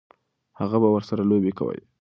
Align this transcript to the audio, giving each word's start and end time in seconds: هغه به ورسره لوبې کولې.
هغه 0.59 0.77
به 0.81 0.89
ورسره 0.93 1.21
لوبې 1.29 1.51
کولې. 1.59 1.83